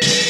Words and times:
Bye. 0.00 0.29